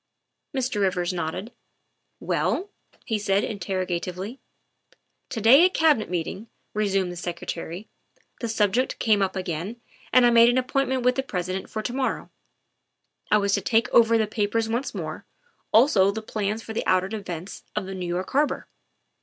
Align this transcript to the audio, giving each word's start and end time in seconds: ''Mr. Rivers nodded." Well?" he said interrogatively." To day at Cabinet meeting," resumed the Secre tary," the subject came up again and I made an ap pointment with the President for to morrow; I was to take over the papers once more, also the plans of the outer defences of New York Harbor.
''Mr. 0.57 0.81
Rivers 0.81 1.13
nodded." 1.13 1.51
Well?" 2.33 2.71
he 3.05 3.19
said 3.19 3.43
interrogatively." 3.43 4.39
To 5.29 5.39
day 5.39 5.63
at 5.63 5.75
Cabinet 5.75 6.09
meeting," 6.09 6.47
resumed 6.73 7.11
the 7.11 7.15
Secre 7.15 7.45
tary," 7.45 7.87
the 8.41 8.49
subject 8.49 8.97
came 8.97 9.21
up 9.21 9.35
again 9.35 9.79
and 10.11 10.25
I 10.25 10.31
made 10.31 10.49
an 10.49 10.57
ap 10.57 10.69
pointment 10.69 11.03
with 11.03 11.13
the 11.17 11.21
President 11.21 11.69
for 11.69 11.83
to 11.83 11.93
morrow; 11.93 12.31
I 13.29 13.37
was 13.37 13.53
to 13.53 13.61
take 13.61 13.89
over 13.93 14.17
the 14.17 14.25
papers 14.25 14.67
once 14.67 14.95
more, 14.95 15.27
also 15.71 16.09
the 16.09 16.23
plans 16.23 16.67
of 16.67 16.73
the 16.73 16.87
outer 16.87 17.07
defences 17.09 17.61
of 17.75 17.85
New 17.85 18.07
York 18.07 18.31
Harbor. 18.31 18.67